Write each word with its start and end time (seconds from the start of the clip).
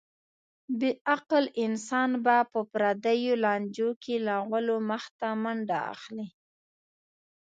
بې 0.79 0.91
عقل 1.13 1.43
انسان 1.65 2.09
به 2.25 2.37
په 2.51 2.59
پردیو 2.71 3.33
لانجو 3.43 3.89
کې 4.03 4.15
له 4.25 4.35
غولو 4.47 4.77
مخته 4.89 5.27
منډه 5.43 5.77
اخلي. 5.93 6.27